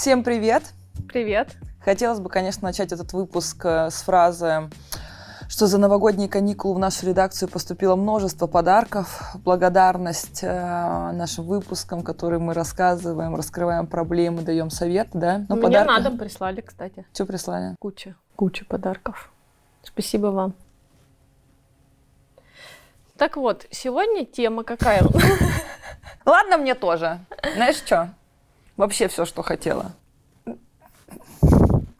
[0.00, 0.62] Всем привет!
[1.08, 1.58] Привет!
[1.84, 4.70] Хотелось бы, конечно, начать этот выпуск э, с фразы
[5.46, 9.20] что за новогодние каникулы в нашу редакцию поступило множество подарков.
[9.44, 15.44] Благодарность э, нашим выпускам, которые мы рассказываем, раскрываем проблемы, даем советы, да?
[15.50, 15.88] Ну, Мне подарки...
[15.88, 17.04] на дом прислали, кстати.
[17.12, 17.76] Что прислали?
[17.78, 18.14] Куча.
[18.36, 19.30] Куча подарков.
[19.82, 20.54] Спасибо вам.
[23.18, 25.02] Так вот, сегодня тема какая?
[26.24, 27.20] Ладно, мне тоже.
[27.54, 28.14] Знаешь что?
[28.80, 29.92] Вообще все, что хотела.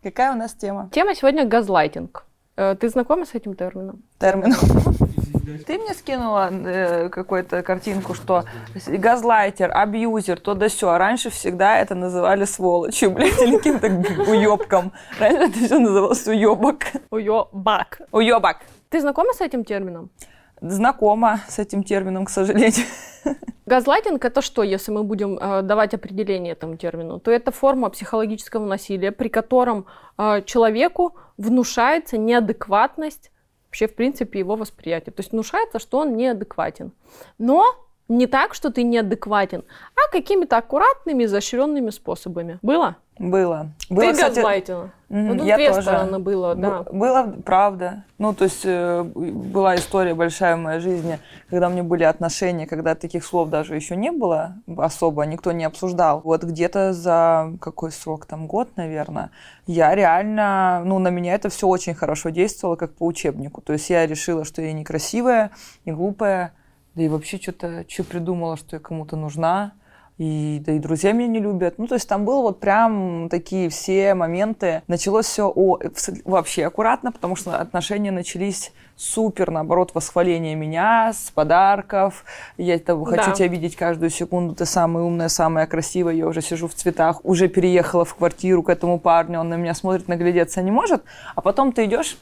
[0.02, 0.88] Какая у нас тема?
[0.90, 2.24] Тема сегодня газлайтинг.
[2.56, 4.02] Э, ты знакома с этим термином?
[4.18, 4.58] Термином.
[5.66, 8.44] Ты мне скинула э, какую-то картинку, что
[8.86, 10.88] газлайтер, абьюзер, то да все.
[10.88, 13.86] А раньше всегда это называли сволочью, блядь, или каким-то
[14.30, 14.92] уебком.
[15.18, 16.84] Раньше это все называлось уебок.
[17.10, 18.00] Уебак.
[18.10, 18.62] Уебак.
[18.88, 20.08] Ты знакома с этим термином?
[20.62, 22.86] Знакома с этим термином, к сожалению.
[23.70, 27.20] Газлайтинг это что, если мы будем э, давать определение этому термину?
[27.20, 29.86] То это форма психологического насилия, при котором
[30.18, 33.30] э, человеку внушается неадекватность
[33.66, 35.12] вообще, в принципе, его восприятия.
[35.12, 36.90] То есть внушается, что он неадекватен.
[37.38, 37.64] Но
[38.08, 39.62] не так, что ты неадекватен,
[39.94, 42.58] а какими-то аккуратными, изощренными способами.
[42.62, 42.96] Было?
[43.20, 43.68] Было.
[43.90, 44.36] было Ты кстати...
[44.36, 44.90] газлайтила.
[45.10, 45.82] Mm-hmm, ну, я две тоже.
[45.82, 46.84] стороны было, да.
[46.90, 48.04] Было, правда.
[48.16, 51.18] Ну, то есть э, была история большая в моей жизни,
[51.50, 55.64] когда у меня были отношения, когда таких слов даже еще не было особо, никто не
[55.64, 56.22] обсуждал.
[56.24, 59.28] Вот где-то за какой срок, там год, наверное,
[59.66, 63.60] я реально, ну, на меня это все очень хорошо действовало, как по учебнику.
[63.60, 65.50] То есть я решила, что я некрасивая,
[65.84, 66.54] не глупая,
[66.94, 69.72] да и вообще что-то, что придумала, что я кому-то нужна
[70.20, 71.78] и, да и друзья меня не любят.
[71.78, 74.82] Ну, то есть там было вот прям такие все моменты.
[74.86, 75.78] Началось все о,
[76.26, 82.26] вообще аккуратно, потому что отношения начались супер, наоборот, восхваление меня с подарков.
[82.58, 83.32] Я это, хочу да.
[83.32, 87.48] тебя видеть каждую секунду, ты самая умная, самая красивая, я уже сижу в цветах, уже
[87.48, 91.02] переехала в квартиру к этому парню, он на меня смотрит, наглядеться не может,
[91.34, 92.18] а потом ты идешь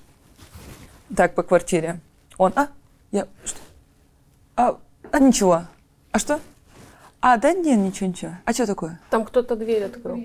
[1.17, 1.99] так по квартире,
[2.37, 2.69] он, а,
[3.11, 3.59] я, что,
[4.55, 4.77] а,
[5.11, 5.65] а ничего,
[6.13, 6.39] а что?
[7.21, 8.33] А, да нет, ничего, ничего.
[8.45, 9.01] А что такое?
[9.11, 10.17] Там кто-то дверь открыл.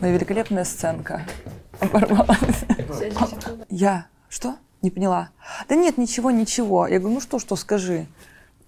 [0.00, 1.22] Моя великолепная сценка.
[1.80, 2.64] Оборвалась.
[3.70, 4.06] Я.
[4.28, 4.56] Что?
[4.82, 5.30] Не поняла.
[5.68, 6.86] Да нет, ничего, ничего.
[6.86, 8.06] Я говорю, ну что, что, скажи.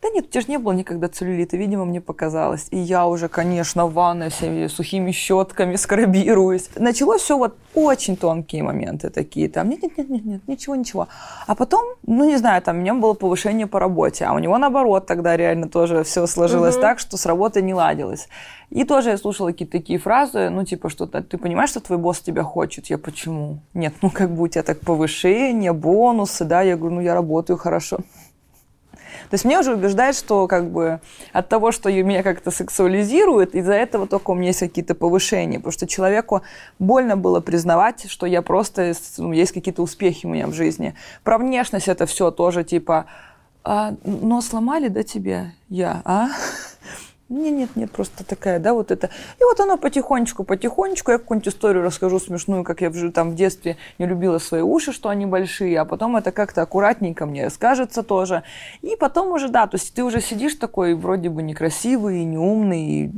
[0.07, 2.69] Да нет, у тебя же не было никогда целлюлита, видимо, мне показалось.
[2.71, 6.71] И я уже, конечно, в ванной всеми сухими щетками скрабируюсь.
[6.77, 11.09] Началось все вот очень тонкие моменты такие, там, нет, нет, нет, нет, ничего, ничего.
[11.49, 14.57] А потом, ну, не знаю, там, у меня было повышение по работе, а у него,
[14.59, 16.83] наоборот, тогда реально тоже все сложилось угу.
[16.83, 18.29] так, что с работой не ладилось.
[18.71, 22.21] И тоже я слушала какие-то такие фразы, ну, типа, что ты понимаешь, что твой босс
[22.21, 22.87] тебя хочет?
[22.87, 23.59] Я почему?
[23.75, 27.59] Нет, ну, как бы у тебя так повышение, бонусы, да, я говорю, ну, я работаю
[27.59, 27.99] хорошо.
[29.31, 31.01] То есть мне уже убеждает, что как бы
[31.33, 35.59] от того, что меня как-то сексуализирует, из-за этого только у меня есть какие-то повышения.
[35.59, 36.43] Потому что человеку
[36.79, 40.95] больно было признавать, что я просто, ну, есть какие-то успехи у меня в жизни.
[41.25, 43.07] Про внешность это все тоже типа,
[43.65, 45.53] а, но сломали, да, тебе?
[45.69, 46.29] Я, а?
[47.29, 49.11] Нет, нет, нет, просто такая, да, вот это.
[49.41, 53.79] И вот оно потихонечку, потихонечку, я какую-нибудь историю расскажу смешную, как я там в детстве
[53.99, 58.45] не любила свои уши, что они большие, а потом это как-то аккуратненько мне скажется тоже.
[58.81, 63.11] И потом уже, да, то есть ты уже сидишь такой вроде бы некрасивый, неумный, и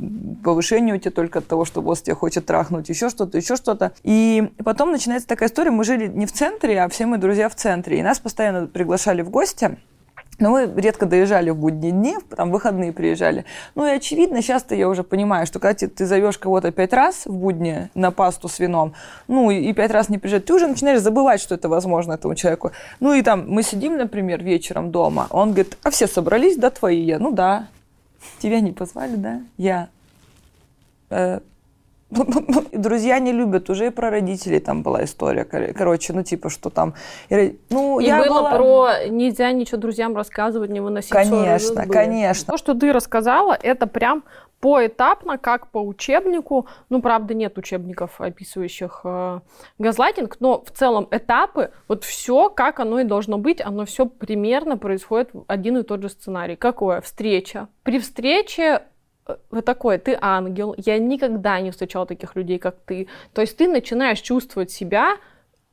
[0.43, 3.91] повышение у тебя только от того, что босс тебя хочет трахнуть, еще что-то, еще что-то.
[4.01, 7.53] И потом начинается такая история, мы жили не в центре, а все мои друзья в
[7.53, 9.77] центре, и нас постоянно приглашали в гости,
[10.39, 13.45] но мы редко доезжали в будние дни, там выходные приезжали.
[13.75, 17.33] Ну и очевидно, сейчас-то я уже понимаю, что когда ты зовешь кого-то пять раз в
[17.33, 18.93] будни на пасту с вином,
[19.27, 22.71] ну и пять раз не приезжать, ты уже начинаешь забывать, что это возможно этому человеку.
[22.99, 27.01] Ну и там мы сидим, например, вечером дома, он говорит, а все собрались, да, твои?
[27.01, 27.67] Я, ну да.
[28.39, 29.41] Тебя не позвали, да?
[29.57, 29.89] Я.
[31.09, 31.39] Э,
[32.71, 35.45] Друзья не любят, уже и про родителей там была история.
[35.45, 36.95] Короче, ну типа, что там...
[37.69, 38.55] Ну, и я было была...
[38.55, 42.53] про нельзя ничего друзьям рассказывать, не выносить Конечно, конечно.
[42.53, 44.23] То, что ты рассказала, это прям
[44.59, 46.67] поэтапно, как по учебнику.
[46.89, 49.39] Ну, правда, нет учебников, описывающих э,
[49.77, 54.77] газлайтинг, но в целом этапы, вот все, как оно и должно быть, оно все примерно
[54.77, 56.55] происходит в один и тот же сценарий.
[56.55, 57.01] Какое?
[57.01, 57.67] Встреча.
[57.83, 58.83] При встрече
[59.51, 63.07] вот такой, ты ангел, я никогда не встречала таких людей, как ты.
[63.33, 65.17] То есть ты начинаешь чувствовать себя,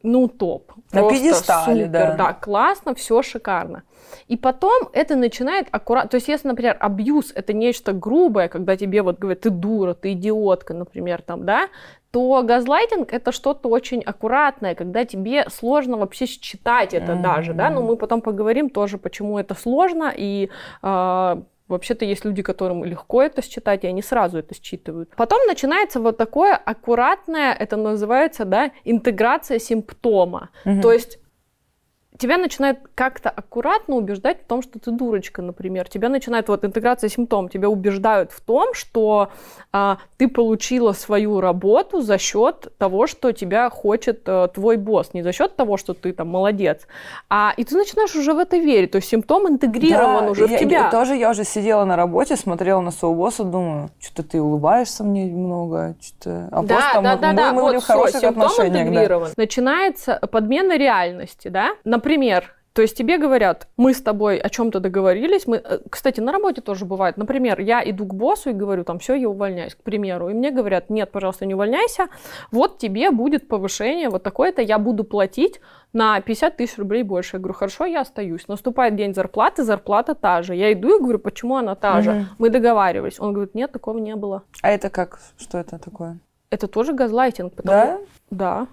[0.03, 0.73] ну, топ.
[0.93, 2.15] На пьедестале, супер, да.
[2.15, 3.83] Да, классно, все шикарно.
[4.29, 9.03] И потом это начинает аккуратно, то есть если, например, абьюз это нечто грубое, когда тебе
[9.03, 11.69] вот говорят, ты дура, ты идиотка, например, там, да,
[12.13, 17.23] то газлайтинг это что-то очень аккуратное, когда тебе сложно вообще считать это mm-hmm.
[17.23, 20.51] даже, да, но мы потом поговорим тоже, почему это сложно и
[20.83, 21.37] э,
[21.69, 25.11] Вообще-то есть люди, которым легко это считать, и они сразу это считывают.
[25.17, 30.51] Потом начинается вот такое аккуратное, это называется, да, интеграция симптома.
[30.65, 30.81] Угу.
[30.81, 31.19] То есть
[32.19, 35.89] тебя начинают как-то аккуратно убеждать в том, что ты дурочка, например.
[35.89, 39.31] Тебя начинает вот интеграция симптом, тебя убеждают в том, что
[39.73, 45.23] а, ты получила свою работу за счет того, что тебя хочет а, твой босс, не
[45.23, 46.87] за счет того, что ты там молодец.
[47.29, 50.57] А и ты начинаешь уже в это верить, то есть симптом интегрирован да, уже я,
[50.57, 50.79] в тебя.
[50.85, 55.05] Я, тоже я уже сидела на работе, смотрела на своего босса, думаю, что-то ты улыбаешься
[55.05, 56.49] мне много, что-то.
[56.53, 57.53] А да, просто да, мы, да, мы, да.
[57.53, 59.09] мы вот были в хороших все, отношениях.
[59.09, 59.29] Да.
[59.37, 61.71] Начинается подмена реальности, да.
[62.07, 65.49] Например, то есть тебе говорят, мы с тобой о чем-то договорились.
[65.49, 67.17] Мы, э, кстати, на работе тоже бывает.
[67.17, 70.29] Например, я иду к боссу и говорю, там, все, я увольняюсь, к примеру.
[70.29, 72.07] И мне говорят, нет, пожалуйста, не увольняйся.
[72.53, 75.61] Вот тебе будет повышение, вот такое-то я буду платить
[75.93, 77.37] на 50 тысяч рублей больше.
[77.37, 78.47] Я говорю, хорошо, я остаюсь.
[78.47, 80.55] Наступает день зарплаты, зарплата та же.
[80.55, 82.11] Я иду и говорю, почему она та же?
[82.11, 82.25] Угу.
[82.39, 83.19] Мы договаривались.
[83.19, 84.45] Он говорит, нет, такого не было.
[84.63, 85.19] А это как?
[85.39, 86.19] Что это такое?
[86.51, 87.55] Это тоже газлайтинг.
[87.55, 87.77] Потому...
[87.77, 87.99] Да?
[88.31, 88.67] Да.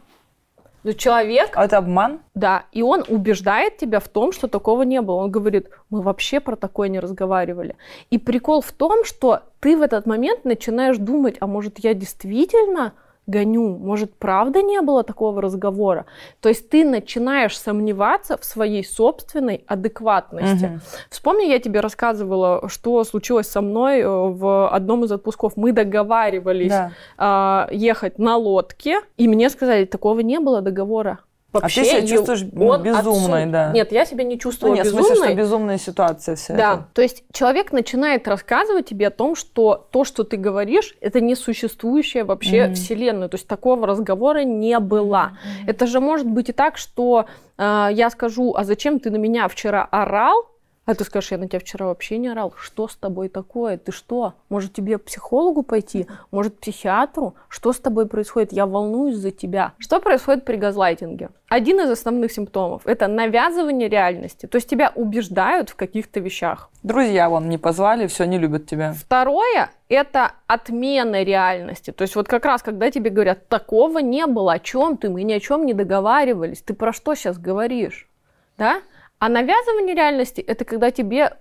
[0.83, 1.51] Но человек...
[1.55, 2.19] А это обман?
[2.35, 5.15] Да, и он убеждает тебя в том, что такого не было.
[5.15, 7.75] Он говорит, мы вообще про такое не разговаривали.
[8.09, 12.93] И прикол в том, что ты в этот момент начинаешь думать, а может я действительно
[13.27, 16.05] гоню, может, правда не было такого разговора?
[16.41, 20.65] То есть ты начинаешь сомневаться в своей собственной адекватности.
[20.65, 20.79] Угу.
[21.09, 25.53] Вспомни, я тебе рассказывала, что случилось со мной э, в одном из отпусков.
[25.55, 27.67] Мы договаривались да.
[27.71, 31.19] э, ехать на лодке, и мне сказали, такого не было договора.
[31.53, 33.51] Вообще, а ты себя чувствуешь безумной, отсу...
[33.51, 33.71] да?
[33.71, 35.03] Нет, я себя не чувствую ну, нет, безумной.
[35.03, 36.87] в смысле, что безумная ситуация вся Да, это.
[36.93, 42.25] то есть человек начинает рассказывать тебе о том, что то, что ты говоришь, это несуществующая
[42.25, 42.73] вообще mm-hmm.
[42.73, 43.27] вселенная.
[43.27, 45.33] То есть такого разговора не было.
[45.33, 45.69] Mm-hmm.
[45.69, 47.27] Это же может быть и так, что
[47.57, 50.52] э, я скажу, а зачем ты на меня вчера орал?
[50.85, 52.53] А ты скажешь, я на тебя вчера вообще не орал.
[52.57, 53.77] Что с тобой такое?
[53.77, 54.33] Ты что?
[54.49, 56.07] Может, тебе к психологу пойти?
[56.31, 57.35] Может, к психиатру?
[57.47, 58.51] Что с тобой происходит?
[58.51, 59.73] Я волнуюсь за тебя.
[59.77, 61.29] Что происходит при газлайтинге?
[61.47, 64.45] Один из основных симптомов– это навязывание реальности.
[64.45, 66.69] То есть тебя убеждают в каких-то вещах.
[66.81, 68.93] Друзья вон не позвали, все, не любят тебя.
[68.93, 71.91] Второе– это отмена реальности.
[71.91, 75.23] То есть вот как раз, когда тебе говорят, такого не было, о чем ты, мы
[75.23, 78.09] ни о чем не договаривались, ты про что сейчас говоришь?
[78.57, 78.81] Да?
[79.23, 81.37] А навязывание реальности– это когда тебе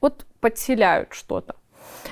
[0.00, 1.56] вот подселяют что-то.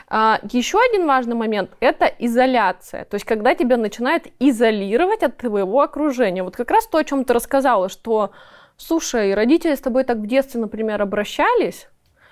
[0.08, 3.04] А, еще один важный момент– это изоляция.
[3.04, 6.42] То есть, когда тебя начинают изолировать от твоего окружения.
[6.42, 8.32] Вот как раз то, о чем ты рассказала, что,
[8.76, 11.86] слушай, родители с тобой так в детстве, например, обращались,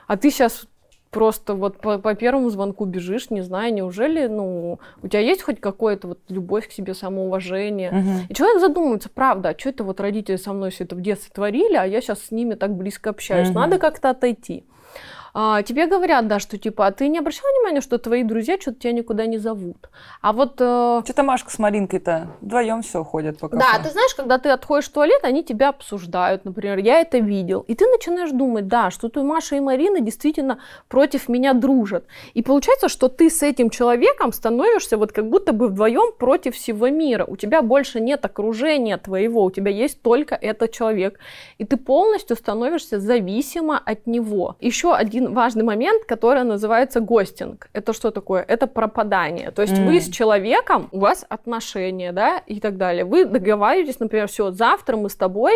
[0.08, 0.66] а ты сейчас
[1.10, 5.60] просто вот по, по первому звонку бежишь, не знаю, неужели, ну, у тебя есть хоть
[5.60, 7.90] какое-то вот любовь к себе, самоуважение?
[7.90, 8.26] Угу.
[8.28, 11.30] И человек задумывается, правда, а что это вот родители со мной все это в детстве
[11.34, 13.58] творили, а я сейчас с ними так близко общаюсь, угу.
[13.58, 14.64] надо как-то отойти
[15.32, 18.80] а, тебе говорят, да, что типа, а ты не обращал внимания, что твои друзья что-то
[18.80, 19.88] тебя никуда не зовут.
[20.20, 20.56] А вот...
[20.60, 21.02] Э...
[21.04, 23.56] Что-то Машка с Маринкой-то вдвоем все ходят пока.
[23.56, 27.64] Да, ты знаешь, когда ты отходишь в туалет, они тебя обсуждают, например, я это видел.
[27.68, 32.04] И ты начинаешь думать, да, что ты Маша и Марина действительно против меня дружат.
[32.34, 36.88] И получается, что ты с этим человеком становишься вот как будто бы вдвоем против всего
[36.88, 37.24] мира.
[37.24, 41.18] У тебя больше нет окружения твоего, у тебя есть только этот человек.
[41.58, 44.56] И ты полностью становишься зависима от него.
[44.60, 47.68] Еще один один важный момент, который называется гостинг.
[47.72, 48.44] Это что такое?
[48.48, 49.50] Это пропадание.
[49.50, 49.86] То есть mm.
[49.86, 53.04] вы с человеком, у вас отношения, да, и так далее.
[53.04, 55.54] Вы договариваетесь, например, все, завтра мы с тобой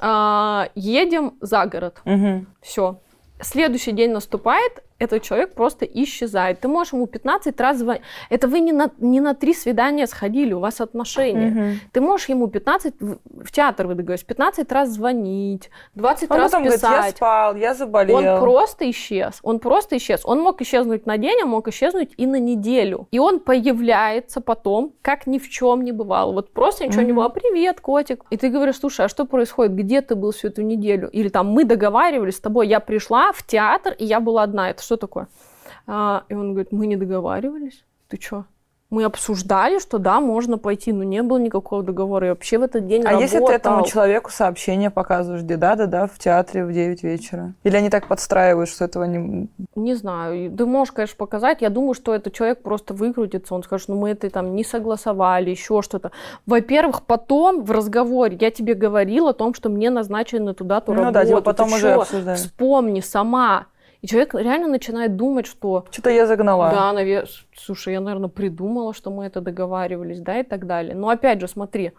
[0.00, 2.00] э, едем за город.
[2.04, 2.46] Mm-hmm.
[2.62, 3.00] Все.
[3.40, 6.60] Следующий день наступает, этот человек просто исчезает.
[6.60, 8.02] Ты можешь ему 15 раз звонить.
[8.30, 11.48] Это вы не на, не на три свидания сходили, у вас отношения.
[11.48, 11.78] Угу.
[11.92, 16.80] Ты можешь ему 15, в театр вы договорились, 15 раз звонить, 20 он раз писать.
[16.82, 18.16] Говорит, я спал, я заболел.
[18.16, 19.40] Он просто исчез.
[19.42, 20.22] Он просто исчез.
[20.24, 23.08] Он мог исчезнуть на день, а мог исчезнуть и на неделю.
[23.10, 26.32] И он появляется потом, как ни в чем не бывало.
[26.32, 27.06] Вот просто ничего угу.
[27.06, 27.28] не было.
[27.28, 28.24] Привет, котик.
[28.30, 29.74] И ты говоришь, слушай, а что происходит?
[29.74, 31.10] Где ты был всю эту неделю?
[31.12, 34.70] Или там мы договаривались с тобой, я пришла в театр, и я была одна.
[34.70, 35.28] Это что такое?
[35.86, 37.84] А, и он говорит, мы не договаривались.
[38.08, 38.44] Ты что?
[38.88, 42.28] Мы обсуждали, что да, можно пойти, но не было никакого договора.
[42.28, 43.20] И вообще в этот день А работал.
[43.20, 47.54] если ты этому человеку сообщение показываешь, где да-да-да, в театре в 9 вечера?
[47.64, 49.48] Или они так подстраивают, что этого не...
[49.74, 50.52] Не знаю.
[50.56, 51.62] Ты можешь, конечно, показать.
[51.62, 53.56] Я думаю, что этот человек просто выкрутится.
[53.56, 56.12] Он скажет, ну мы это там не согласовали, еще что-то.
[56.46, 61.14] Во-первых, потом в разговоре я тебе говорила о том, что мне назначено туда-то ну, работу.
[61.14, 62.38] Да, типа потом ты уже обсуждаем.
[62.38, 63.66] Вспомни сама
[64.02, 65.86] и человек реально начинает думать, что...
[65.90, 66.70] Что-то я загнала.
[66.70, 67.28] Да, навер...
[67.56, 70.94] слушай, я, наверное, придумала, что мы это договаривались, да, и так далее.
[70.94, 71.92] Но опять же, смотри,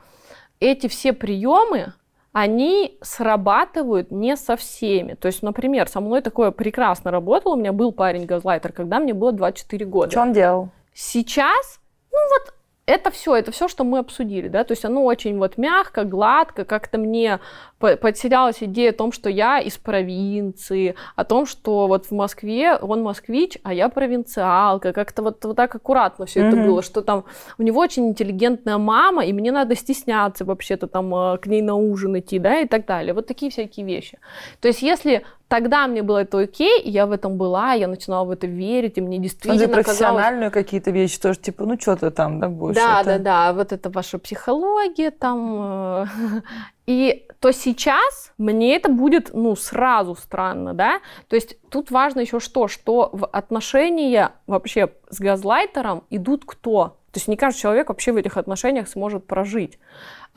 [0.60, 1.94] эти все приемы,
[2.32, 5.16] они срабатывают не со всеми.
[5.16, 7.54] То есть, например, со мной такое прекрасно работало.
[7.54, 10.12] У меня был парень-газлайтер, когда мне было 24 года.
[10.12, 10.70] Что он делал?
[10.94, 11.80] Сейчас,
[12.12, 12.54] ну вот
[12.88, 16.64] это все, это все, что мы обсудили, да, то есть оно очень вот мягко, гладко,
[16.64, 17.42] как-то мне
[17.80, 23.04] подселялась идея о том, что я из провинции, о том, что вот в Москве он
[23.04, 26.48] москвич, а я провинциалка, как-то вот, вот так аккуратно все mm-hmm.
[26.48, 27.26] это было, что там
[27.58, 31.76] у него очень интеллигентная мама, и мне надо стесняться вообще-то там э, к ней на
[31.76, 33.14] ужин идти, да, и так далее.
[33.14, 34.18] Вот такие всякие вещи.
[34.62, 38.26] То есть если тогда мне было это окей, и я в этом была, я начинала
[38.26, 40.66] в это верить, и мне действительно Он профессиональную казалось...
[40.66, 42.76] какие-то вещи тоже, типа, ну что ты там, да, будешь?
[42.76, 43.18] Да, это...
[43.18, 46.04] да, да, вот это ваша психология там.
[46.04, 46.06] Э,
[46.88, 51.00] и то сейчас мне это будет, ну, сразу странно, да?
[51.28, 56.98] То есть тут важно еще что, что в отношения вообще с газлайтером идут кто?
[57.12, 59.80] То есть не каждый человек вообще в этих отношениях сможет прожить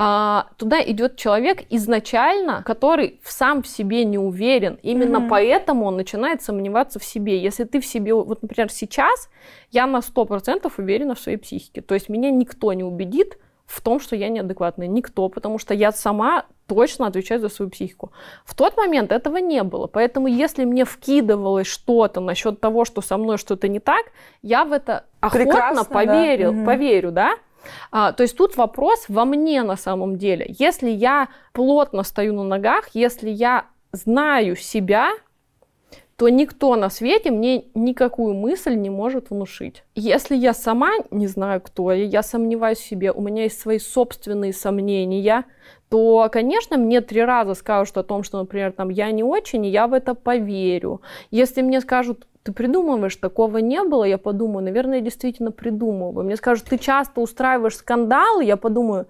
[0.03, 4.79] а, туда идет человек изначально, который сам в себе не уверен.
[4.83, 5.29] Именно mm-hmm.
[5.29, 7.39] поэтому он начинает сомневаться в себе.
[7.39, 9.29] Если ты в себе, вот, например, сейчас
[9.71, 11.83] я на 100% уверена в своей психике.
[11.83, 14.87] То есть меня никто не убедит в том, что я неадекватная.
[14.87, 18.11] Никто, потому что я сама точно отвечаю за свою психику.
[18.47, 19.87] В тот момент этого не было.
[19.87, 24.07] Поэтому если мне вкидывалось что-то насчет того, что со мной что-то не так,
[24.41, 26.65] я в это охотно Прекрасно, поверил, да.
[26.65, 27.35] поверю, да?
[27.91, 30.55] А, то есть тут вопрос во мне на самом деле.
[30.59, 35.11] Если я плотно стою на ногах, если я знаю себя,
[36.21, 39.85] то никто на свете мне никакую мысль не может внушить.
[39.95, 43.79] Если я сама не знаю, кто я, я сомневаюсь в себе, у меня есть свои
[43.79, 45.47] собственные сомнения,
[45.89, 49.71] то, конечно, мне три раза скажут о том, что, например, там, я не очень, и
[49.71, 51.01] я в это поверю.
[51.31, 56.25] Если мне скажут, ты придумываешь, такого не было, я подумаю, наверное, я действительно придумываю.
[56.25, 59.07] Мне скажут, ты часто устраиваешь скандалы, я подумаю,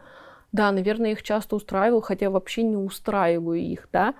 [0.52, 4.14] да, наверное, их часто устраиваю, хотя вообще не устраиваю их, да.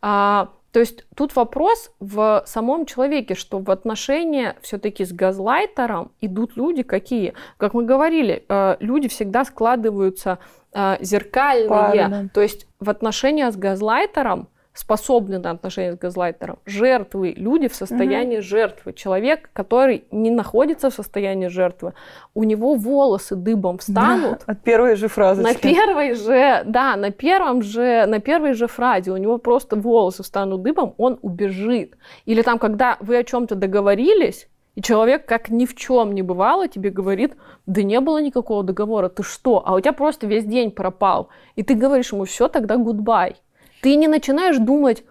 [0.00, 6.56] А, то есть тут вопрос в самом человеке, что в отношения все-таки с газлайтером идут
[6.56, 7.34] люди какие?
[7.58, 10.38] Как мы говорили, э, люди всегда складываются
[10.72, 11.68] э, зеркальные.
[11.68, 12.30] Правильно.
[12.32, 16.58] То есть в отношения с газлайтером способны на отношения с газлайтером.
[16.64, 18.42] Жертвы, люди в состоянии угу.
[18.42, 18.92] жертвы.
[18.92, 21.92] Человек, который не находится в состоянии жертвы,
[22.34, 24.42] у него волосы дыбом встанут.
[24.46, 25.42] Да, от первой же фразы.
[25.42, 30.22] На первой же, да, на первом же, на первой же фразе у него просто волосы
[30.22, 31.96] встанут дыбом, он убежит.
[32.24, 36.66] Или там, когда вы о чем-то договорились, и человек, как ни в чем не бывало,
[36.66, 37.34] тебе говорит,
[37.66, 39.62] да не было никакого договора, ты что?
[39.66, 41.28] А у тебя просто весь день пропал.
[41.56, 43.36] И ты говоришь ему, все, тогда гудбай.
[43.82, 45.04] Ты не начинаешь думать,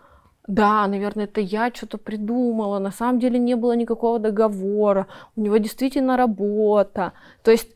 [0.47, 5.57] да, наверное, это я что-то придумала, на самом деле не было никакого договора, у него
[5.57, 7.11] действительно работа.
[7.43, 7.67] То есть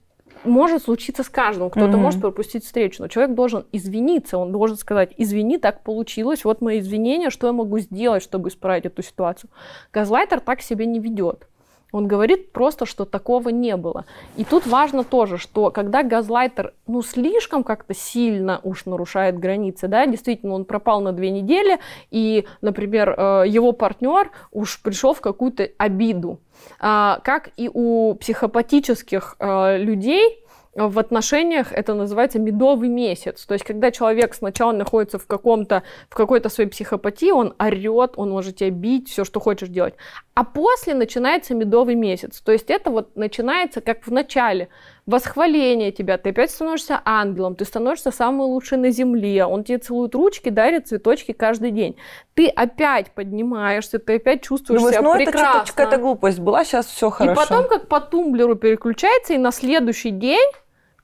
[0.46, 2.02] может случиться с каждым, кто-то mm-hmm.
[2.02, 6.80] может пропустить встречу, но человек должен извиниться, он должен сказать, извини, так получилось, вот мои
[6.80, 9.50] извинения, что я могу сделать, чтобы исправить эту ситуацию.
[9.92, 11.48] Газлайтер так себя не ведет.
[11.96, 14.04] Он говорит просто, что такого не было.
[14.36, 20.06] И тут важно тоже, что когда газлайтер, ну, слишком как-то сильно уж нарушает границы, да,
[20.06, 21.80] действительно, он пропал на две недели,
[22.12, 26.40] и, например, э, его партнер уж пришел в какую-то обиду.
[26.82, 30.44] А, как и у психопатических э, людей,
[30.76, 33.46] в отношениях это называется медовый месяц.
[33.46, 38.30] То есть, когда человек сначала находится в каком-то, в какой-то своей психопатии, он орет, он
[38.30, 39.94] может тебя бить, все, что хочешь делать.
[40.34, 42.42] А после начинается медовый месяц.
[42.42, 44.68] То есть, это вот начинается как в начале.
[45.06, 50.16] Восхваление тебя, ты опять становишься ангелом, ты становишься самый лучший на земле, он тебе целует
[50.16, 51.96] ручки, дарит цветочки каждый день.
[52.34, 55.62] Ты опять поднимаешься, ты опять чувствуешь Думаешь, себя ну, прекрасно.
[55.62, 57.40] это какая-то глупость была, сейчас все хорошо.
[57.40, 60.50] И потом как по тумблеру переключается, и на следующий день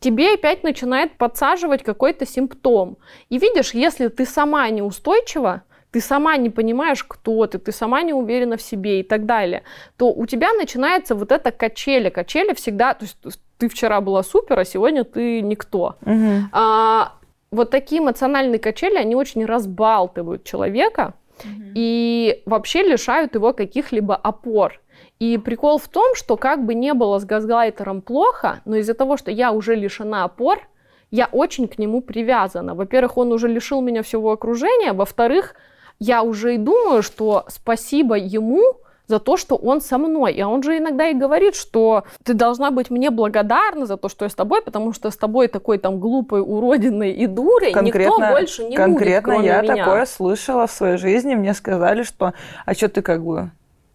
[0.02, 2.98] тебе опять начинает подсаживать какой-то симптом.
[3.30, 8.14] И видишь, если ты сама неустойчива, ты сама не понимаешь, кто ты, ты сама не
[8.14, 9.64] уверена в себе и так далее,
[9.98, 12.10] то у тебя начинается вот эта качели.
[12.10, 13.18] Качели всегда, то есть
[13.58, 15.96] ты вчера была супер, а сегодня ты никто.
[16.02, 16.50] Угу.
[16.52, 17.14] А,
[17.52, 21.64] вот такие эмоциональные качели, они очень разбалтывают человека угу.
[21.76, 24.82] и вообще лишают его каких-либо опор.
[25.22, 29.18] И прикол в том, что как бы не было с газлайтером плохо, но из-за того,
[29.18, 30.62] что я уже лишена опор,
[31.12, 32.74] я очень к нему привязана.
[32.74, 35.54] Во-первых, он уже лишил меня всего окружения, во-вторых,
[36.00, 38.64] я уже и думаю, что спасибо ему
[39.06, 40.34] за то, что он со мной.
[40.34, 44.26] И он же иногда и говорит, что ты должна быть мне благодарна за то, что
[44.26, 48.32] я с тобой, потому что с тобой такой там глупой, уродиной и дурой конкретно, никто
[48.32, 49.86] больше не конкретно будет, Конкретно я меня.
[49.86, 51.36] такое слышала в своей жизни.
[51.36, 52.34] Мне сказали, что
[52.66, 53.52] а что ты как бы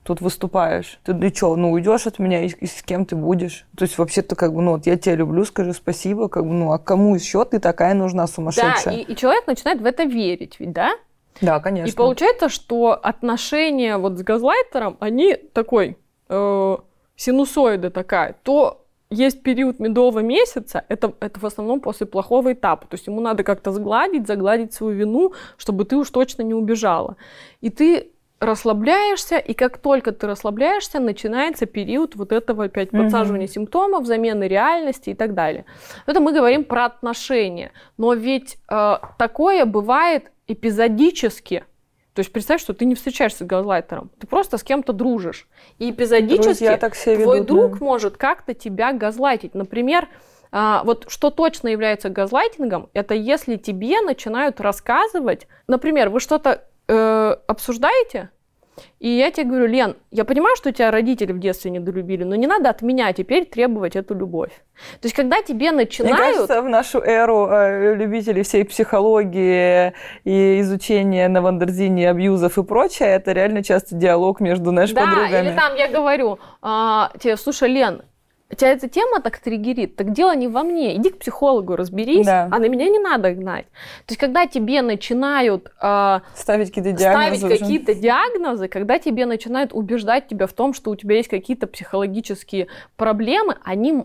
[0.07, 1.01] тут выступаешь.
[1.05, 3.67] Ты, ты что, ну уйдешь от меня и, и с кем ты будешь?
[3.77, 6.73] То есть вообще-то как бы, ну вот я тебя люблю, скажи спасибо, как бы, ну
[6.73, 8.85] а кому еще ты такая нужна сумасшедшая?
[8.85, 10.93] Да, и, и человек начинает в это верить, ведь, да?
[11.41, 11.91] Да, конечно.
[11.91, 15.99] И получается, что отношения вот с газлайтером, они такой,
[16.29, 16.77] э,
[17.17, 22.87] синусоида такая, то есть период медового месяца, это, это в основном после плохого этапа.
[22.87, 27.17] То есть ему надо как-то сгладить, загладить свою вину, чтобы ты уж точно не убежала.
[27.61, 33.51] И ты расслабляешься, и как только ты расслабляешься, начинается период вот этого опять подсаживания mm-hmm.
[33.51, 35.65] симптомов, замены реальности и так далее.
[36.07, 37.73] Это мы говорим про отношения.
[37.97, 41.65] Но ведь э, такое бывает эпизодически.
[42.13, 45.47] То есть представь, что ты не встречаешься с газлайтером, ты просто с кем-то дружишь.
[45.79, 47.85] И эпизодически так себя твой ведут, друг да.
[47.85, 49.55] может как-то тебя газлайтить.
[49.55, 50.09] Например,
[50.51, 57.37] а, вот что точно является газлайтингом, это если тебе начинают рассказывать, например, вы что-то э,
[57.47, 58.31] обсуждаете,
[58.99, 62.47] и я тебе говорю, Лен, я понимаю, что тебя родители в детстве недолюбили, но не
[62.47, 64.51] надо от меня теперь требовать эту любовь.
[65.01, 66.19] То есть, когда тебе начинают...
[66.19, 69.93] Мне кажется, в нашу эру э, любителей всей психологии
[70.25, 75.07] и изучения на Wonderzine е абьюзов и прочее, это реально часто диалог между нашими да,
[75.07, 75.49] подругами.
[75.49, 78.03] или там я говорю а, тебе, слушай, Лен,
[78.55, 80.97] тебя эта тема так триггерит, так дело не во мне.
[80.97, 82.49] Иди к психологу, разберись, Да.
[82.51, 83.67] а на меня не надо гнать.
[84.07, 87.37] То есть, когда тебе начинают а, Ставить какие-то диагнозы.
[87.39, 91.67] ставить какие-то диагнозы, когда тебе начинают убеждать тебя в том, что у тебя есть какие-то
[91.67, 94.05] психологические проблемы, они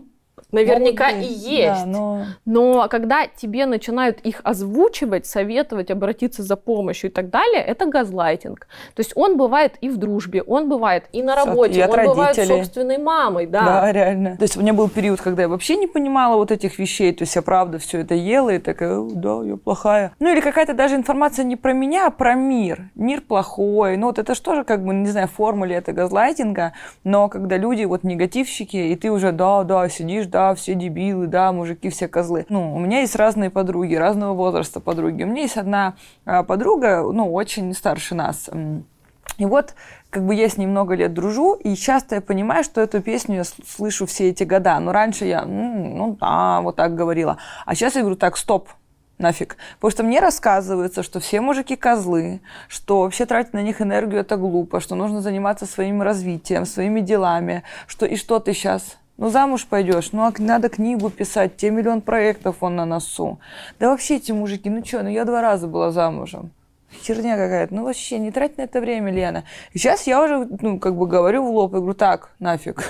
[0.50, 1.84] наверняка Могут и быть, есть.
[1.84, 2.24] Да, но...
[2.44, 8.66] Но когда тебе начинают их озвучивать, советовать, обратиться за помощью и так далее, это газлайтинг.
[8.94, 12.34] То есть он бывает и в дружбе, он бывает и на работе, и он бывает
[12.34, 12.64] с родителей.
[12.64, 13.64] собственной мамой, да.
[13.64, 13.92] Да.
[13.92, 14.36] реально.
[14.36, 17.22] То есть у меня был период, когда я вообще не понимала вот этих вещей, то
[17.22, 20.12] есть я правда все это ела и такая, «О, да, я плохая.
[20.18, 22.90] Ну или какая-то даже информация не про меня, а про мир.
[22.94, 23.96] Мир плохой.
[23.96, 26.72] Ну вот это что же как бы, не знаю, формуле это газлайтинга,
[27.04, 31.52] но когда люди вот негативщики, и ты уже, да, да, сидишь, да, все дебилы, да,
[31.52, 32.46] мужики все козлы.
[32.48, 35.22] Ну, у меня есть разные подруги, разного возраста подруги.
[35.22, 38.48] У меня есть одна а, подруга, ну, очень старше нас.
[39.38, 39.74] И вот
[40.10, 43.36] как бы я с ней много лет дружу, и часто я понимаю, что эту песню
[43.36, 44.78] я слышу все эти года.
[44.78, 47.38] Но раньше я, «М, ну да, вот так говорила.
[47.64, 48.68] А сейчас я говорю, так, стоп,
[49.18, 49.56] нафиг.
[49.76, 54.36] Потому что мне рассказывается, что все мужики козлы, что вообще тратить на них энергию это
[54.36, 58.98] глупо, что нужно заниматься своим развитием, своими делами, что и что ты сейчас?
[59.22, 63.38] Ну, замуж пойдешь, ну, а надо книгу писать, те миллион проектов он на носу.
[63.78, 66.50] Да вообще эти мужики, ну что, ну я два раза была замужем.
[67.04, 67.72] Херня какая-то.
[67.72, 69.44] Ну вообще, не трать на это время, Лена.
[69.74, 72.82] И сейчас я уже, ну, как бы говорю в лоб, и говорю, так, нафиг.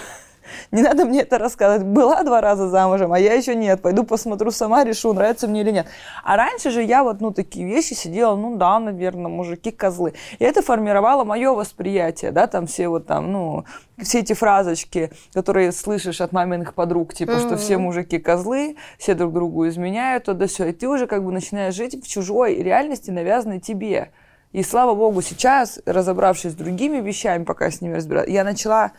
[0.71, 1.87] Не надо мне это рассказывать.
[1.87, 3.83] Была два раза замужем, а я еще нет.
[3.83, 5.87] Пойду посмотрю сама, решу, нравится мне или нет.
[6.25, 10.15] А раньше же я вот, ну, такие вещи сидела, ну, да, наверное, мужики козлы.
[10.39, 13.65] И это формировало мое восприятие, да, там все вот там, ну,
[14.01, 19.33] все эти фразочки, которые слышишь от маминых подруг, типа, что все мужики козлы, все друг
[19.33, 20.67] другу изменяют, то да все.
[20.67, 24.11] И ты уже как бы начинаешь жить в чужой реальности, навязанной тебе.
[24.53, 28.93] И слава богу, сейчас, разобравшись с другими вещами, пока с ними разбираюсь, я начала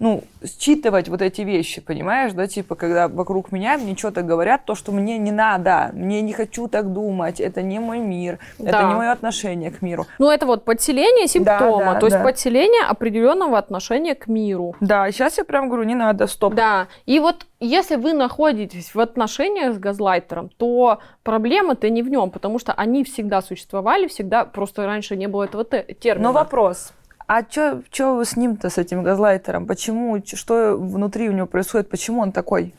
[0.00, 0.24] ну,
[0.58, 4.92] считывать вот эти вещи, понимаешь, да, типа, когда вокруг меня мне что-то говорят, то, что
[4.92, 8.82] мне не надо, мне не хочу так думать, это не мой мир, это Да.
[8.88, 10.06] не мое отношение к миру.
[10.18, 12.24] Ну, это вот подселение симптома, да, то есть да.
[12.24, 14.74] подселение определенного отношения к миру.
[14.80, 16.54] Да, сейчас я прям говорю, не надо, стоп.
[16.54, 22.30] Да, и вот если вы находитесь в отношениях с газлайтером, то проблема-то не в нем,
[22.30, 26.28] потому что они всегда существовали, всегда, просто раньше не было этого те- термина.
[26.28, 26.94] Но вопрос,
[27.32, 29.68] а что вы с ним-то, с этим газлайтером?
[29.68, 32.74] Почему, что внутри у него происходит, почему он такой?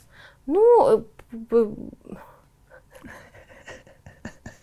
[0.46, 1.06] Ну,
[1.52, 1.66] э,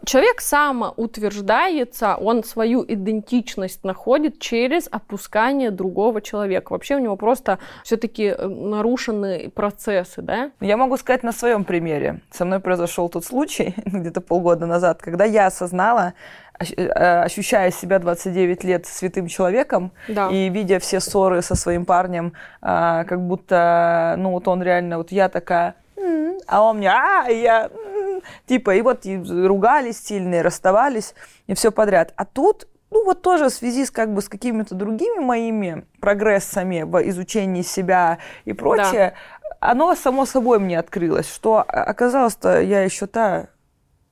[0.08, 6.72] человек самоутверждается, он свою идентичность находит через опускание другого человека.
[6.72, 10.50] Вообще у него просто все-таки нарушены процессы, да?
[10.60, 12.20] Я могу сказать на своем примере.
[12.30, 18.64] Со мной произошел тот случай где-то полгода назад, когда я осознала, э, ощущая себя 29
[18.64, 20.28] лет святым человеком Да.
[20.30, 25.12] и видя все ссоры со своим парнем, а, как будто, ну вот он реально, вот
[25.12, 28.22] я такая, «М», а он мне, а, я, «М».
[28.46, 29.16] типа, и вот и
[29.46, 31.14] ругались сильные, расставались,
[31.46, 32.12] и все подряд.
[32.16, 36.82] А тут ну вот тоже в связи с как бы с какими-то другими моими прогрессами
[36.82, 39.12] в изучении себя и прочее,
[39.60, 43.48] оно само собой мне открылось, что а, оказалось-то я еще та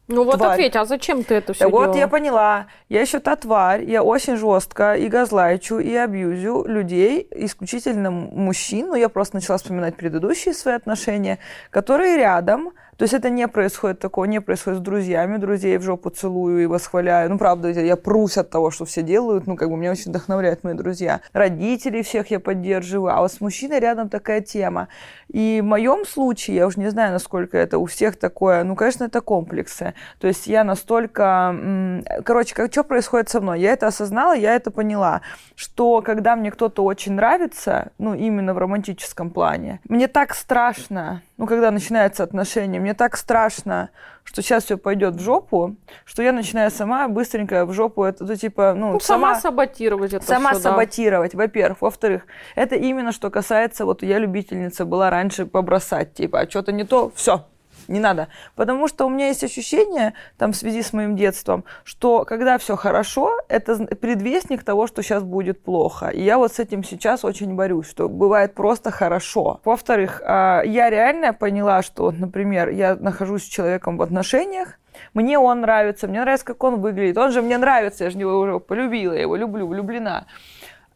[0.09, 0.53] Ну вот тварь.
[0.53, 1.97] ответь, а зачем ты это все вот делала?
[1.99, 2.67] я поняла.
[2.89, 3.85] Я еще та тварь.
[3.85, 8.89] Я очень жестко и газлайчу, и абьюзю людей, исключительно мужчин.
[8.89, 11.39] Ну, я просто начала вспоминать предыдущие свои отношения,
[11.71, 12.73] которые рядом.
[12.97, 15.37] То есть это не происходит такого, не происходит с друзьями.
[15.37, 17.31] Друзей в жопу целую и восхваляю.
[17.31, 19.47] Ну, правда, я прусь от того, что все делают.
[19.47, 21.21] Ну, как бы меня очень вдохновляют мои друзья.
[21.33, 23.15] Родителей всех я поддерживаю.
[23.15, 24.89] А вот с мужчиной рядом такая тема.
[25.29, 29.05] И в моем случае, я уже не знаю, насколько это у всех такое, ну, конечно,
[29.05, 29.95] это комплексы.
[30.19, 32.03] То есть я настолько...
[32.25, 33.61] Короче, как, что происходит со мной?
[33.61, 35.21] Я это осознала, я это поняла,
[35.55, 41.47] что когда мне кто-то очень нравится, ну, именно в романтическом плане, мне так страшно, ну,
[41.47, 43.91] когда начинаются отношения, мне так страшно,
[44.23, 48.37] что сейчас все пойдет в жопу, что я начинаю сама быстренько в жопу это, ну,
[48.37, 50.61] типа, ну, Ну, сама, саботировать это Сама да.
[50.61, 51.83] саботировать, во-первых.
[51.83, 52.23] Во-вторых,
[52.55, 57.11] это именно что касается, вот я любительница была раньше побросать, типа, а что-то не то,
[57.17, 57.45] все,
[57.89, 58.29] не надо.
[58.55, 62.77] Потому что у меня есть ощущение, там, в связи с моим детством, что когда все
[62.77, 66.09] хорошо, это предвестник того, что сейчас будет плохо.
[66.09, 69.61] И я вот с этим сейчас очень борюсь, что бывает просто хорошо.
[69.65, 74.79] Во-вторых, а, я реально поняла, что, например, я нахожусь с человеком в отношениях,
[75.15, 77.19] мне он нравится, мне нравится, как он выглядит.
[77.19, 80.27] Он же мне нравится, я же его уже полюбила, я его люблю, влюблена.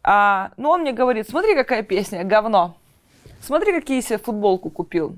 [0.03, 2.77] А, но он мне говорит, смотри, какая песня, говно.
[3.41, 5.17] Смотри, какие я себе футболку купил.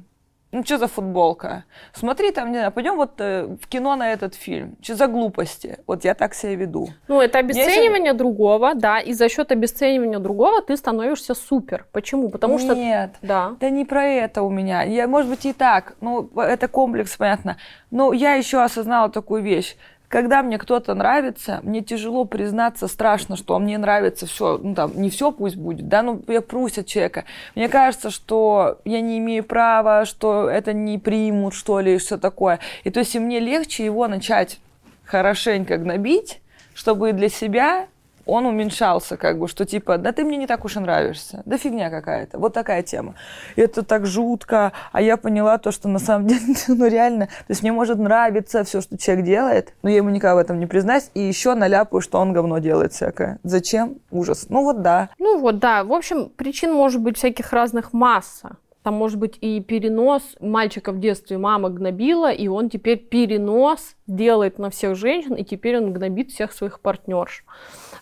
[0.53, 1.65] Ну, что за футболка?
[1.95, 4.77] Смотри, там, не знаю, пойдем вот э, в кино на этот фильм.
[4.83, 5.79] Что за глупости?
[5.87, 6.89] Вот я так себя веду.
[7.09, 11.87] Ну, это обесценивание другого, да, и за счет обесценивания другого ты становишься супер.
[11.93, 12.29] Почему?
[12.29, 12.75] Потому что...
[12.75, 13.57] Нет, Да.
[13.61, 14.83] Да не про это у меня.
[14.83, 15.95] Я, может быть, и так.
[16.03, 17.57] Ну, это комплекс, понятно.
[17.91, 19.77] Но я еще осознала такую вещь.
[20.13, 25.09] Когда мне кто-то нравится, мне тяжело признаться, страшно, что мне нравится все, ну там, не
[25.09, 27.25] все пусть будет, да, ну я прусь от человека.
[27.55, 32.59] Мне кажется, что я не имею права, что это не примут, что ли, все такое.
[32.85, 34.61] И то есть и мне легче его начать
[35.07, 36.43] хорошенько гнобить,
[36.75, 37.87] чтобы для себя
[38.27, 41.59] он уменьшался, как бы, что типа, да ты мне не так уж и нравишься, да
[41.59, 43.15] фигня какая-то, вот такая тема.
[43.57, 47.51] И это так жутко, а я поняла то, что на самом деле, ну реально, то
[47.51, 50.67] есть мне может нравиться все, что человек делает, но я ему никогда в этом не
[50.67, 53.39] признаюсь, и еще наляпаю, что он говно делает всякое.
[53.43, 53.97] Зачем?
[54.11, 54.47] Ужас.
[54.49, 55.11] Ну вот да.
[55.19, 55.85] Ну вот, да.
[55.85, 58.57] В общем, причин может быть всяких разных масса.
[58.83, 64.59] Там может быть и перенос мальчика в детстве мама гнобила, и он теперь перенос делает
[64.59, 67.45] на всех женщин, и теперь он гнобит всех своих партнерш.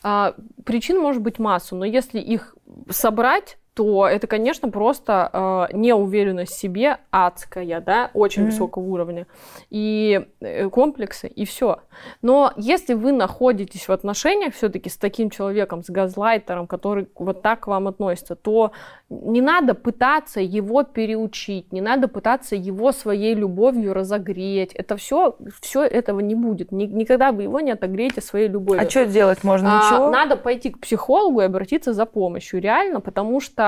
[0.02, 0.34] А,
[0.64, 2.56] причин может быть масса, но если их
[2.88, 5.30] собрать, то это, конечно, просто
[5.72, 8.50] э, неуверенность в себе адская, да, очень Мгм.
[8.50, 9.26] высокого уровня,
[9.70, 11.78] и э, комплексы, и все.
[12.20, 17.60] Но если вы находитесь в отношениях все-таки с таким человеком, с газлайтером, который вот так
[17.60, 18.72] к вам относится, то
[19.08, 24.72] не надо пытаться его переучить, не надо пытаться его своей любовью разогреть.
[24.74, 26.72] Это все, все этого не будет.
[26.72, 28.84] Ни- никогда вы его не отогреете своей любовью.
[28.84, 29.68] А что делать можно?
[29.68, 30.10] А, Ничего?
[30.10, 33.59] Надо пойти к психологу и обратиться за помощью, реально, потому что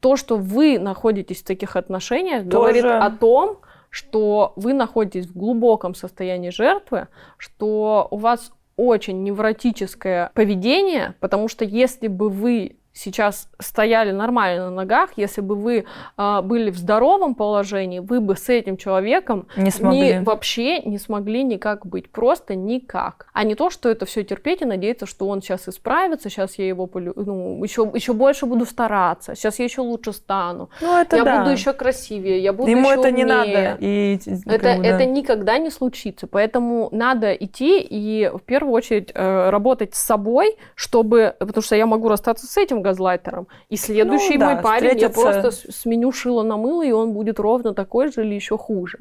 [0.00, 2.98] то, что вы находитесь в таких отношениях, говорит Тоже.
[2.98, 3.58] о том,
[3.90, 11.64] что вы находитесь в глубоком состоянии жертвы, что у вас очень невротическое поведение, потому что
[11.64, 15.84] если бы вы сейчас стояли нормально на ногах, если бы вы
[16.16, 20.14] а, были в здоровом положении, вы бы с этим человеком Не смогли.
[20.18, 23.26] ни- вообще не смогли никак быть, просто никак.
[23.34, 26.66] А не то, что это все терпеть и надеяться, что он сейчас исправится, сейчас я
[26.66, 27.12] его полю...
[27.16, 31.38] ну, еще, еще больше буду стараться, сейчас я еще лучше стану, Ну это я да.
[31.40, 33.36] буду еще красивее, я буду Ему еще это не умнее».
[33.36, 33.76] надо.
[33.80, 34.88] И, Это, как бы, да.
[34.88, 36.26] это никогда не случится.
[36.26, 41.34] Поэтому надо идти и в первую очередь э, работать с собой, чтобы.
[41.38, 43.46] Потому что я могу расстаться с этим газлайтером.
[43.72, 46.92] И следующий Ну да, мой парень я встретиться- просто с- сменю шило на мыло, и
[46.92, 48.98] он будет ровно такой же или еще хуже.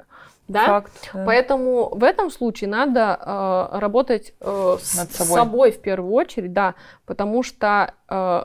[0.47, 0.65] Да?
[0.65, 0.91] Факт.
[1.13, 1.23] да.
[1.25, 5.35] Поэтому в этом случае надо э, работать э, с, собой.
[5.35, 7.93] собой в первую очередь, да, потому что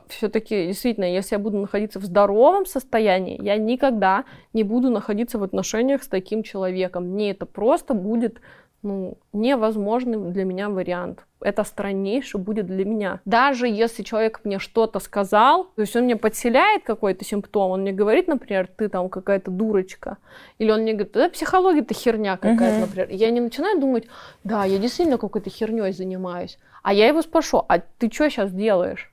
[0.09, 4.25] все-таки действительно, если я буду находиться в здоровом состоянии, я никогда
[4.55, 7.05] не буду находиться в отношениях с таким человеком.
[7.11, 8.41] Мне это просто будет
[8.83, 11.27] ну, невозможный для меня вариант.
[11.41, 13.21] Это страннейший будет для меня.
[13.25, 17.93] Даже если человек мне что-то сказал, то есть он мне подселяет какой-то симптом, он мне
[17.93, 20.19] говорит, например, ты там какая-то дурочка,
[20.59, 22.81] или он мне говорит, да, психология-то херня какая-то, Мгм.
[22.81, 23.09] например.
[23.11, 24.07] Я не начинаю думать,
[24.45, 26.59] да, я действительно какой-то херней занимаюсь.
[26.83, 29.13] А я его спрошу, а ты что сейчас делаешь?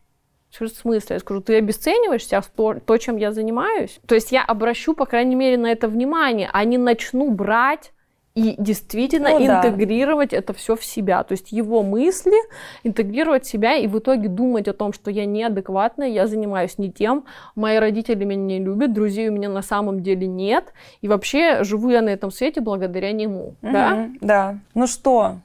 [0.58, 1.16] В смысле?
[1.16, 4.00] Я скажу, ты обесцениваешь сейчас то, то, чем я занимаюсь?
[4.08, 7.92] То есть я обращу, по крайней мере, на это внимание, а не начну брать
[8.38, 9.68] и действительно Ну да.
[9.68, 11.24] интегрировать это все в себя.
[11.24, 12.36] То есть его мысли
[12.84, 16.92] интегрировать в себя и в итоге думать о том, что я неадекватная, я занимаюсь не
[16.92, 17.24] тем,
[17.56, 20.72] мои родители меня не любят, друзей у меня на самом деле нет,
[21.02, 23.56] и вообще живу я на этом свете благодаря нему.
[23.64, 23.96] Да?
[23.96, 24.60] Мгм, Да.
[24.76, 25.38] Ну что,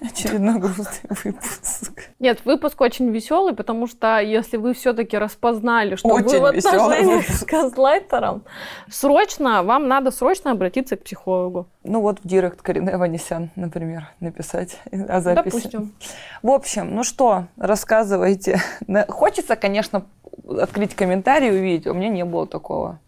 [0.00, 2.10] очередной грустный выпуск.
[2.18, 7.28] Нет, выпуск очень веселый, потому что если вы все-таки распознали, что Очень вы в отношениях
[7.28, 8.44] с газлайтером,
[8.90, 11.68] срочно, вам надо срочно обратиться к психологу.
[11.84, 15.54] Ну вот в директ Карине Ванесян, например, написать о записи.
[15.54, 15.94] Допустим.
[16.42, 18.60] В общем, ну что, рассказывайте.
[19.08, 20.04] Хочется, конечно,
[20.46, 21.86] открыть комментарий и увидеть.
[21.86, 23.00] У меня не было такого.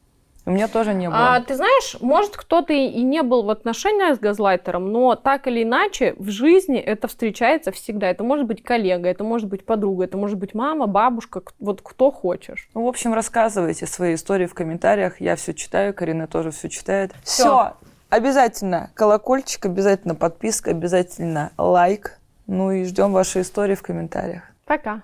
[0.46, 1.36] У меня тоже не было.
[1.36, 5.62] А, ты знаешь, может, кто-то и не был в отношениях с газлайтером, но так или
[5.62, 8.08] иначе в жизни это встречается всегда.
[8.08, 12.10] Это может быть коллега, это может быть подруга, это может быть мама, бабушка, вот кто
[12.10, 12.68] хочешь.
[12.74, 15.20] Ну, в общем, рассказывайте свои истории в комментариях.
[15.20, 17.12] Я все читаю, Карина тоже все читает.
[17.22, 17.44] Всё.
[17.44, 17.72] Все.
[18.08, 22.18] Обязательно колокольчик, обязательно подписка, обязательно лайк.
[22.48, 24.42] Ну и ждем ваши истории в комментариях.
[24.64, 25.02] Пока.